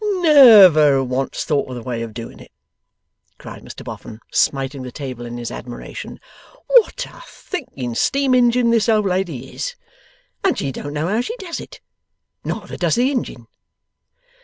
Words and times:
'Ne 0.03 0.67
ver 0.67 1.03
once 1.03 1.43
thought 1.45 1.69
of 1.69 1.75
the 1.75 1.83
way 1.83 2.01
of 2.01 2.11
doing 2.11 2.39
it!' 2.39 2.51
cried 3.37 3.61
Mr 3.61 3.83
Boffin, 3.83 4.19
smiting 4.31 4.81
the 4.81 4.91
table 4.91 5.27
in 5.27 5.37
his 5.37 5.51
admiration. 5.51 6.19
'What 6.65 7.05
a 7.05 7.21
thinking 7.27 7.93
steam 7.93 8.31
ingein 8.33 8.71
this 8.71 8.89
old 8.89 9.05
lady 9.05 9.53
is. 9.53 9.75
And 10.43 10.57
she 10.57 10.71
don't 10.71 10.93
know 10.93 11.07
how 11.07 11.21
she 11.21 11.35
does 11.37 11.59
it. 11.59 11.81
Neither 12.43 12.77
does 12.77 12.95
the 12.95 13.11
ingein! 13.11 13.45